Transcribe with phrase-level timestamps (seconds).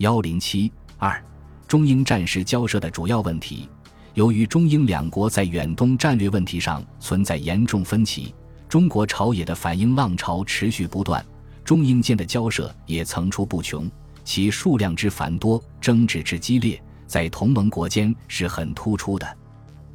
[0.00, 1.22] 幺零七二，
[1.68, 3.68] 中英战时交涉的主要问题。
[4.14, 8.34] 由于中英两国在远东战略问题上存在严重分歧，
[8.66, 11.22] 中国朝野的反英浪潮持续不断，
[11.62, 13.90] 中英间的交涉也层出不穷，
[14.24, 19.36] 其数量之繁多，争执之激烈，在同盟国间是很突出的。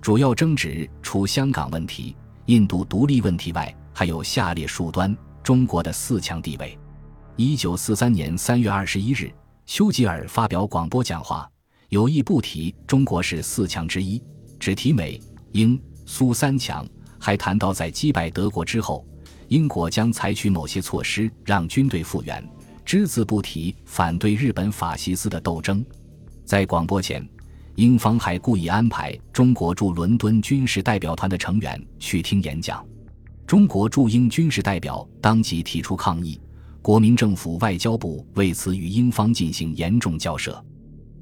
[0.03, 2.15] 主要争执除香港问题、
[2.45, 6.77] 印度独立问题外，还有下列数端：中国的四强地位。
[7.37, 9.33] 一九四三年三月二十一日。
[9.65, 11.49] 丘吉尔发表广播讲话，
[11.89, 14.21] 有意不提中国是四强之一，
[14.59, 15.19] 只提美、
[15.53, 16.87] 英、苏三强，
[17.19, 19.03] 还谈到在击败德国之后，
[19.47, 22.47] 英国将采取某些措施让军队复原，
[22.85, 25.83] 只字不提反对日本法西斯的斗争。
[26.45, 27.27] 在广播前，
[27.73, 32.85] 英方还故意安排中国驻伦敦军事代表团的成员去听演讲，
[33.47, 36.39] 中国驻英军事代表当即提出抗议。
[36.85, 40.63] 国民政府外交部为此与英方进行严重交涉，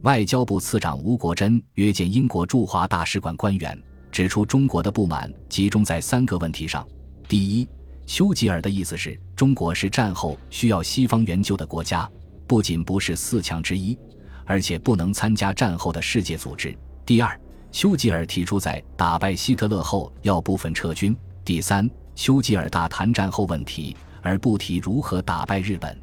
[0.01, 6.85] 外交部次长吴国桢约见英国驻华大使馆官员，指出中国的不满集中在三个问题上：
[7.29, 7.65] 第一，
[8.05, 12.11] 丘吉尔的意思是中国是战后需要西方援救的国家，
[12.45, 13.97] 不仅不是四强之一，
[14.43, 16.73] 而且不能参加战后的世界组织；
[17.05, 17.39] 第二，
[17.71, 21.13] 丘吉尔提出在打败希特勒后要部分撤军；
[21.45, 23.95] 第三，丘吉尔大谈战后问题。
[24.23, 25.95] 而不提如何打败日本。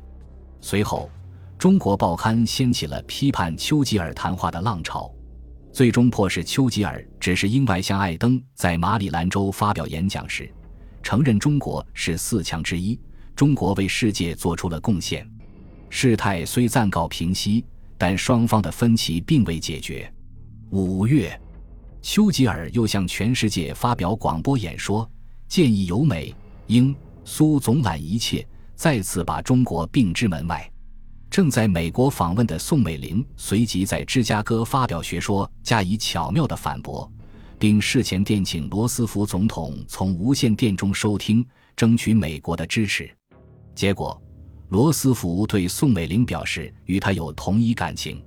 [0.61, 1.11] 随后，
[1.59, 5.11] 中国报刊掀起了批判丘吉尔谈话的浪潮，
[5.73, 10.49] 最终迫使丘吉尔指示英外相艾登在马里兰州发表演讲时，
[11.03, 13.01] 承认中国是四强之一，
[13.35, 15.29] 中国为世界做出了贡献。
[15.89, 17.65] 事态虽暂告平息，
[17.99, 20.13] 但双方的分歧并未解决。
[20.71, 21.41] 五月，
[22.01, 25.11] 丘吉尔又向全世界发表广播演说，
[25.49, 26.35] 建议由美、
[26.69, 26.95] 英。
[27.33, 30.69] 苏总揽一切，再次把中国并之门外。
[31.31, 37.09] 正在美国访问的宋美龄随即在芝加哥发表学说，加以巧妙的反驳，
[37.57, 41.47] 并事前电请罗斯福总统从无线电中收听，
[41.77, 43.09] 争取美国的支持。
[43.77, 44.21] 结果，
[44.71, 48.21] 罗斯福对宋美龄表示与他有同一感情。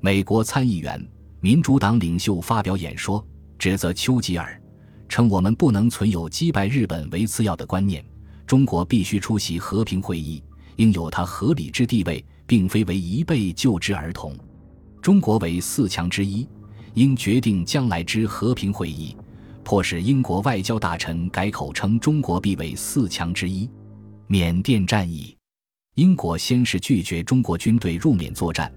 [0.00, 1.04] 美国参议员、
[1.40, 3.26] 民主党领袖发表演说，
[3.58, 4.62] 指责丘吉尔，
[5.08, 8.04] 称我们不能存有击败日本为次要的观念。
[8.46, 10.40] 中国必须出席和平会议，
[10.76, 14.32] 应有它合理之地位，并非为一辈就之儿童。
[15.02, 16.46] 中国为四强之一，
[16.94, 19.16] 应决定将来之和平会议，
[19.64, 23.68] 迫使英国外交大臣改口称中国必为四强之一。
[24.28, 25.36] 缅甸战役，
[25.96, 28.72] 英国先是拒绝中国军队入缅作战，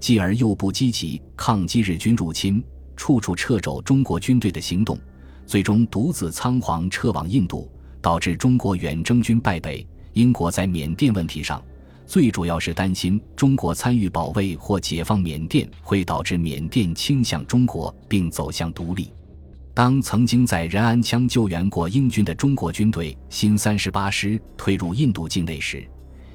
[0.00, 2.62] 继而又不积极抗击日军入侵，
[2.94, 4.98] 处处掣肘中国军队的行动，
[5.46, 7.70] 最终独自仓皇撤往印度。
[8.04, 9.84] 导致中国远征军败北。
[10.12, 11.64] 英国在缅甸问题上，
[12.04, 19.10] 最主要是担心中国参与保卫或解放缅甸会导致缅甸倾向中国并走向独立。
[19.72, 25.82] 当曾经在仁安羌救援过英军的中国军队新三十八师退入印度境内时，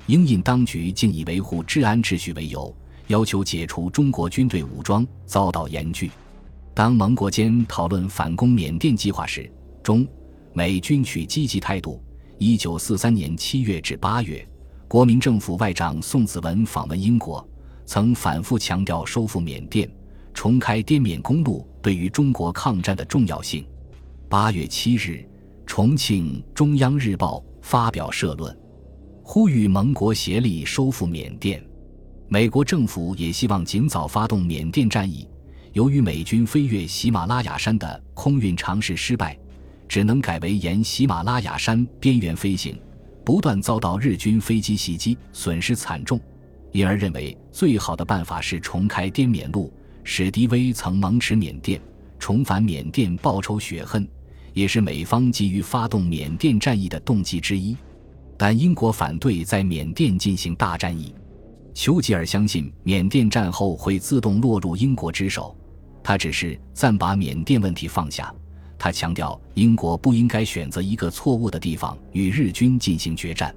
[0.08, 2.76] 英印当局竟以维护治安秩序为由，
[3.08, 6.10] 要求解除中国军队武装，遭到严拒。
[6.74, 9.48] 当盟国间讨论反攻缅甸计划时，
[9.84, 10.04] 中。
[10.54, 12.04] 美军取积极态度。
[12.38, 14.48] 一九四三年七月至八月，
[14.88, 17.46] 国民政府外长宋子文访问英国，
[17.86, 19.90] 曾反复强调收复缅甸、
[20.34, 23.66] 重开滇缅公路对于中国抗战的重要性。
[24.30, 25.28] 八月七日，
[25.66, 28.58] 重庆《中央日报》发表社论，
[29.22, 31.62] 呼吁盟国协力收复缅甸。
[32.30, 35.28] 美国政府也希望尽早发动缅甸战役。
[35.74, 39.38] 由于美军飞越喜马拉雅山的空运尝试失败。
[39.90, 42.80] 只能改为沿喜马拉雅山边缘飞行，
[43.26, 46.22] 不断遭到日军飞机袭击，损失惨重，
[46.72, 49.74] 因而认为最好的办法是重开滇缅路。
[50.04, 51.82] 史迪威曾蒙持缅甸，
[52.20, 54.08] 重返缅甸报仇雪恨，
[54.54, 57.76] 也是美方急于发动缅甸战役的动机之一。
[58.38, 61.14] 但英国反对在缅甸进行大战役。
[61.74, 65.56] 丘吉尔相信缅甸战后会自动落入英国之手，
[66.04, 68.34] 他只是暂把缅甸问题放下。
[68.80, 73.54] 他强调，英国不应该选择一个错误的地方与日军进行决战。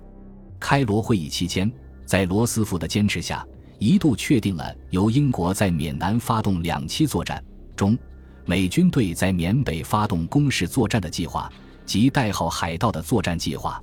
[0.59, 1.71] 开罗会议期间，
[2.05, 3.47] 在罗斯福的坚持下，
[3.79, 7.43] 一度确定了由英国在缅南发动两栖作战，
[7.77, 7.97] 中
[8.45, 11.49] 美军队在缅北发动攻势作战的计划
[11.87, 13.81] 及代号“海盗”的作战计划。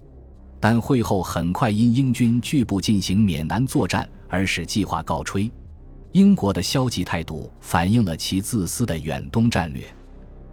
[0.60, 5.50] 但会后很快因英军拒不进行缅南作战而使计划告吹。
[6.12, 9.86] 英国的消极态度反映了其自私的远东战略。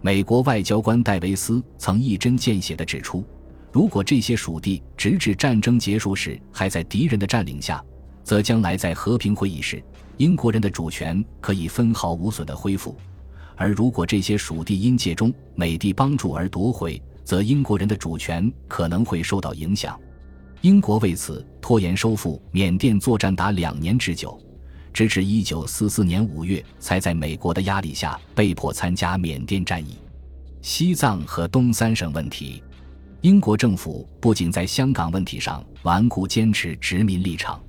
[0.01, 3.25] 美国外交官戴维斯曾一针见血地指出，
[3.71, 7.83] 如果这些属地直至战争结束时还在敌人的占领下，
[8.23, 9.83] 则将来在和平会议时，
[10.17, 12.95] 英国人的主权可以分毫无损地恢复；
[13.55, 19.99] 而如果这些属地因借中美帝帮助而夺回，则英国人的主权可能会受到影响。
[20.61, 24.39] 英国为此拖延收复缅甸作战达两年之久，
[24.97, 29.99] 直至一九四四年五月才在美国的压力下被迫参加缅甸战役。
[30.63, 32.63] 西藏和东三省问题，
[33.21, 37.61] 英国政府不仅在香港问题上顽固坚持殖民立场，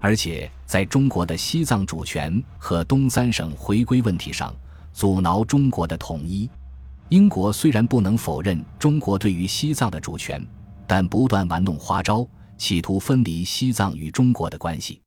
[0.00, 4.50] 而且在中国的西藏主权和东三省回归问题上
[4.94, 6.48] 阻挠中国的统一。
[7.10, 10.42] 英国虽然不能否认中国对于西藏的主权。
[10.86, 12.26] 但不断玩弄花招，
[12.56, 15.03] 企图分离西藏与中国的关系。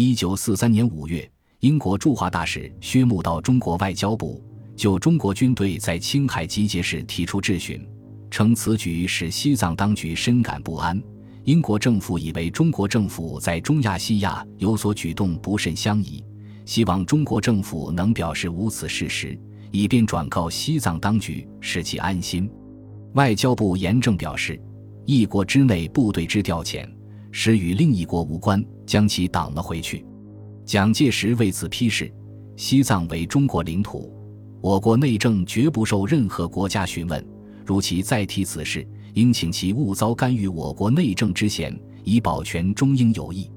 [0.00, 1.28] 一九四三年五月，
[1.58, 4.40] 英国驻华大使薛穆到中国外交部，
[4.76, 7.84] 就中国军队在青海集结时提出质询，
[8.30, 11.02] 称此举使西藏当局深感不安。
[11.42, 16.22] 英国政府以为中国政府在中亚西亚有所举动不甚相宜，
[16.64, 19.36] 希望中国政府能表示无此事实，
[19.72, 22.48] 以便转告西藏当局，使其安心。
[23.14, 24.62] 外交部严正表示。
[25.06, 26.88] 一国之内部队之调遣，
[27.32, 30.02] 实与另一国无关，将其挡了回去。
[30.64, 32.10] 蒋介石为此批示：
[32.56, 34.10] 西藏为中国领土，
[34.62, 37.24] 我国内政绝不受任何国家询问。
[37.66, 43.50] 如其再提此事，应请其勿遭干预我国内政之嫌，以保全中英友谊。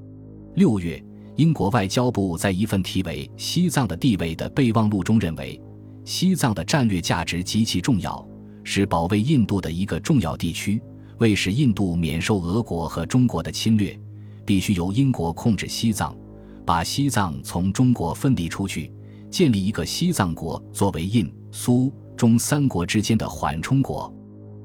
[0.54, 1.02] 六月，
[1.36, 5.58] 英国外交部在一份题为《西藏的地位》的备忘录中认为，
[6.04, 8.22] 西藏的战略价值极其重要，
[8.64, 10.78] 是保卫印度的一个重要地区。
[11.18, 13.98] 为使印度免受俄国和中国的侵略，
[14.44, 16.16] 必须由英国控制西藏，
[16.64, 18.92] 把西藏从中国分离出去，
[19.30, 24.12] 建立一个西藏国作为印、苏、中三国之间的缓冲国。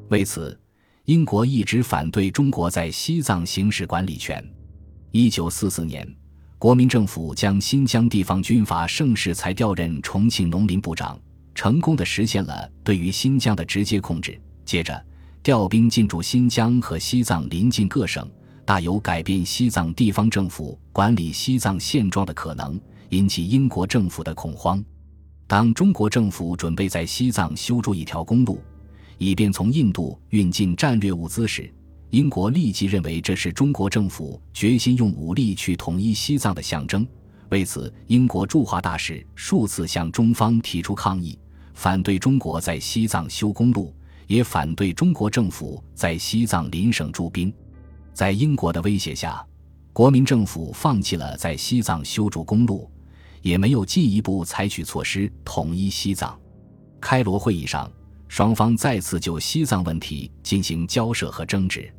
[0.10, 0.60] 为此，
[1.06, 4.44] 英国一直反对中国在西藏行使管理权。
[5.12, 6.08] 一九四四年，
[6.58, 11.20] 国民政府将新疆地方军阀盛世才调任重庆农林部长，
[11.56, 14.40] 成功的实现了对于新疆的直接控制。
[14.66, 15.06] 接着。
[15.44, 18.30] 调兵进驻新疆和西藏邻近各省，
[18.68, 22.78] 大有改变西藏地方政府管理西藏现状的可能，
[23.12, 24.84] 引起英国政府的恐慌。
[25.48, 28.60] 当中国政府准备在西藏修筑一条公路，
[29.18, 31.74] 以便从印度运进战略物资时，
[32.10, 37.08] 英国立即认为这是中国政府决心用武力去统一西藏的象征。
[37.48, 41.40] 为此，英国驻华大使数次向中方提出抗议，
[41.74, 43.96] 反对中国在西藏修公路。
[44.28, 47.50] 也反对中国政府在西藏邻省驻兵，
[48.18, 49.46] 在英国的威胁下，
[49.94, 52.90] 国民政府放弃了在西藏修筑公路，
[53.44, 56.36] 也没有进一步采取措施统一西藏。
[57.00, 57.88] 开罗会议上，
[58.28, 61.94] 双方再次就西藏问题进行交涉和争执。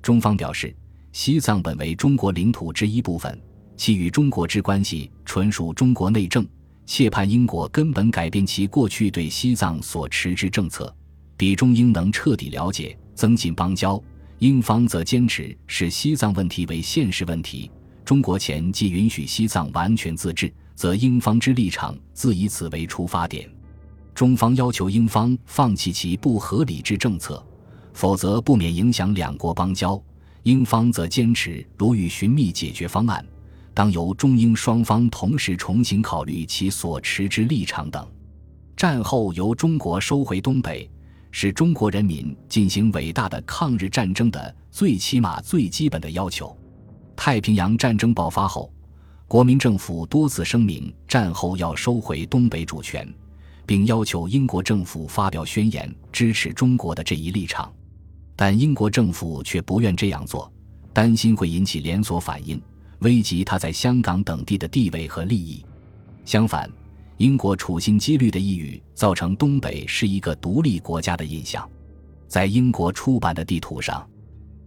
[0.00, 0.72] 中方表示，
[1.10, 3.36] 西藏本为中国领土之一部分，
[3.76, 6.46] 其与中国之关系纯属中国内政，
[6.86, 10.94] 切盼英国根本改变其过去对西藏所持之政策。
[11.36, 14.00] 比中英能彻底了解、增进邦交，
[14.38, 17.70] 英方则坚持视西藏问题为现实问题。
[18.04, 23.50] 中国前既允许西藏完全自治，则英方之立场自以此为出发点。
[24.14, 27.44] 中方要求英方放弃其不合理之政策，
[27.94, 30.00] 否则不免影响两国邦交。
[30.42, 33.26] 英方则坚持，如欲寻觅解决方案，
[33.72, 38.06] 当由中英双方同时重新考虑其所持之立场等。
[38.76, 40.88] 战后由中国收回东北。
[41.38, 46.56] 是中国人民进行伟大的抗日战争的最起码、最基本的要求。
[47.14, 48.72] 太平洋战争爆发后，
[49.28, 53.06] 国民政府多次声明战后要收回东北主权，
[53.66, 57.70] 并要求英国政府发表宣言支持中国的这一立场。
[58.34, 60.50] 但英国政府却不愿这样做，
[60.94, 62.58] 担心会引起连锁反应，
[63.00, 65.62] 危及他在香港等地的地位和利益。
[66.24, 66.70] 相反，
[67.18, 71.66] 英国处心积虑的意欲，造成东北是一个独立国家的印象。
[72.28, 74.06] 在英国出版的地图上，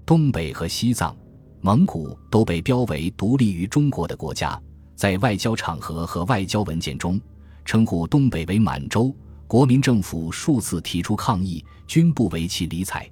[0.03, 1.15] 东北和西藏、
[1.61, 4.59] 蒙古都被标为独立于中国的国家。
[4.95, 7.21] 在外交场合和外交文件中，
[7.63, 9.15] 称呼东北为满洲。
[9.45, 13.07] 国民政府数次提出抗议，均不为其理睬。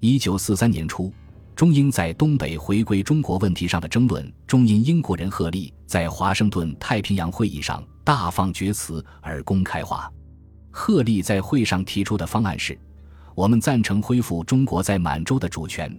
[0.00, 1.12] 一九四三年初。
[1.54, 10.12] 中英在东北回归中国问题上的争论，中因英国人赫利在华盛顿太平洋会议上大放厥词而公开化。
[10.68, 12.76] 赫利在会上提出的方案是：
[13.36, 15.96] 我们赞成恢复中国在满洲的主权，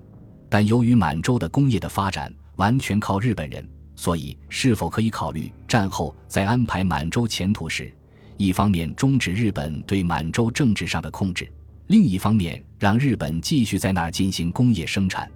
[0.49, 3.65] 但由于满洲的工业的发展完全靠日本人，
[3.95, 7.89] 所以是否可以考虑战后在安排满洲前途时，
[8.35, 11.49] 一方面终止日本对满洲政治上的控制，
[11.87, 15.31] 另一方面让日本继续在那儿进行工业生产。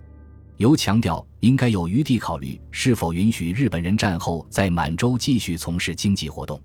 [0.57, 6.62] 尤强调应该有余地考虑是否允许日本人战后在满洲继续从事经济活动。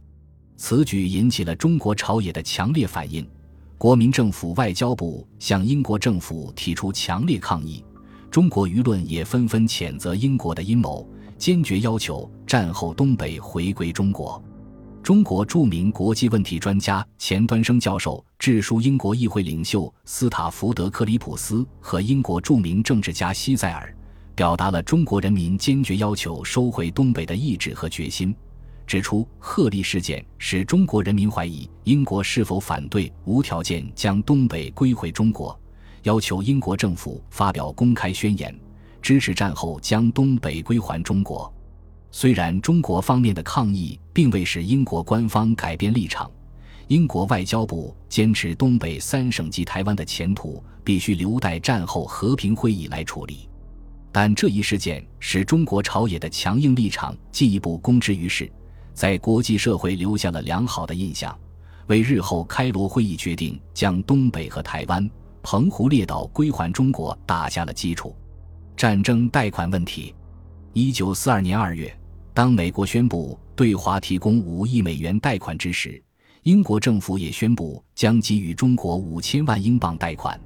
[0.56, 3.28] 此举引起了中国朝野的强烈反应，
[3.76, 7.82] 国民政府外交部向英国政府提出强烈抗议，
[8.30, 14.40] 中国舆论也纷纷谴责英国的阴谋，坚决要求战后东北回归中国。
[15.02, 23.92] 中国著名国际问题专家钱端升教授致书英国议会领袖斯塔福德克里普斯和英国著名政治家西塞尔，
[24.34, 28.34] 表达了中国人民坚决要求收回东北的意志和决心。
[28.86, 35.58] 指出鹤立事件使中国人民怀疑英国是否反对无条件将东北归回中国，
[36.02, 38.54] 要求英国政府发表公开宣言，
[39.00, 41.52] 支持战后将东北归还中国。
[42.12, 46.30] 虽然中国方面的抗议并未使英国官方改变立场，
[46.88, 53.48] 英国外交部坚持东北三省及台湾的前途必须留待战后和平会议来处理，
[54.10, 58.50] 但这一事件使中国朝野的强硬立场进一步公之于世。
[58.92, 61.38] 在国际社会留下了良好的印象，
[61.86, 65.08] 为日后开罗会议决定将东北和台湾、
[65.42, 68.14] 澎湖列岛归还中国打下了基础。
[68.76, 70.12] 战争贷款问题，
[70.72, 71.96] 一九四二年二月，
[72.32, 76.02] 当美国宣布对华提供五亿美元贷款之时，
[76.44, 80.40] 英国政府也宣布将给予中国五千万英镑贷款。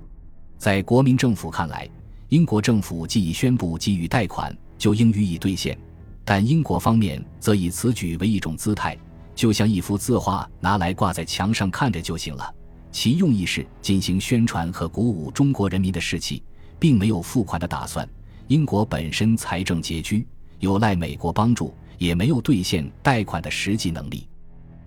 [0.56, 1.88] 在国民政府看来，
[2.30, 5.78] 英国政府既已宣布给予贷款，就应予以兑现。
[6.24, 8.96] 但英国方面则以此举为一种姿态，
[9.34, 12.52] 就像一幅字画拿来挂在墙上看着就行了。
[12.90, 16.42] 其用意是进行宣传和鼓舞中国人民的士气，
[16.78, 18.08] 并没有付款的打算。
[18.46, 20.26] 英国本身财政拮据，
[20.64, 24.26] 有赖美国帮助，也没有兑现贷款的实际能力。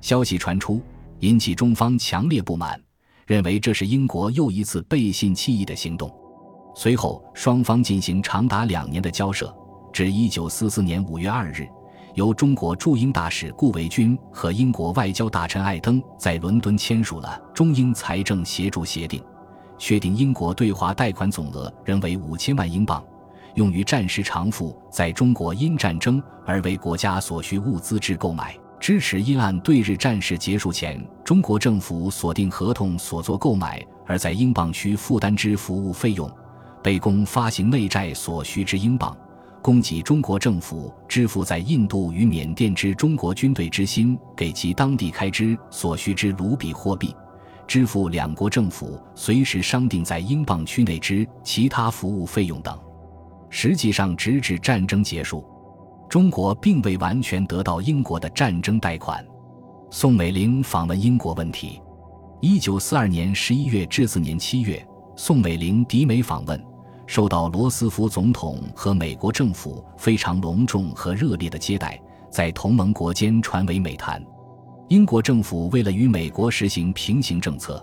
[0.01, 0.81] 消息传出，
[1.19, 2.79] 引起中方强烈不满，
[3.25, 6.13] 认为这是英国又一次背信弃义的行动。
[6.75, 9.55] 随后，双方进行长达两年的交涉。
[9.93, 11.67] 至一九四四年五月二日，
[12.13, 19.23] 由中国驻英大使顾维钧和英国外交大臣艾登在伦敦签署了中英财政协助协定，
[19.79, 23.03] 确定英国对华贷款总额仍为五千万英镑，
[23.57, 36.31] 用于战时偿付在中国因战争而为国家所需物资之购买，支持因按对日战事结束前中国政府锁定合同所作购买而在英镑区负担之服务费用，
[36.83, 39.17] 备供发行内债所需之英镑。
[39.59, 47.13] 供给中国政府支付在印度与缅甸之中国军队之心给其当地开支所需之卢比货币，
[47.65, 52.79] 支付两国政府随时商定在英镑区内之其他服务费用等。
[53.49, 55.45] 实际上，直至战争结束，
[56.09, 59.25] 中国并未完全得到英国的战争贷款。
[59.89, 61.81] 宋美龄访问英国问题：
[62.41, 64.85] 一九四二年十一月至次年七月，
[65.15, 66.61] 宋美龄抵美访问。
[67.05, 71.97] 受到罗斯福总统和美国政府非常隆重和热烈的接待，
[72.29, 74.21] 在同盟国间传为美谈。
[74.89, 77.81] 英国政府为了与美国实行平行政策，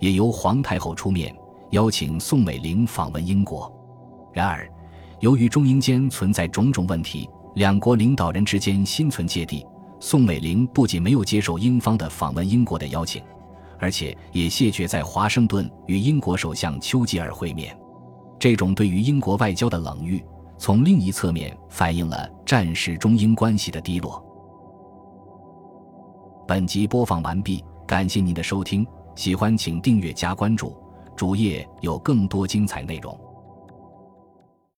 [0.00, 1.34] 也由皇太后出面
[1.70, 3.72] 邀请宋美龄访问英国。
[4.34, 4.70] 然而，
[5.20, 9.66] 由于中英间存在种种问题，两国领导人之间心存芥蒂，
[9.98, 13.20] 宋美龄不仅没有接受英方的访问英国的邀请，
[13.80, 17.76] 而且也谢绝在华盛顿与英国首相丘吉尔会面。
[18.38, 20.24] 这种对于英国外交的冷遇，
[20.56, 24.24] 从另一侧面反映了战时中英关系的低落。
[26.46, 30.76] 本集播放完毕，感谢您的收听，喜欢请订阅加关注，
[31.16, 33.18] 主页有更多精彩内容。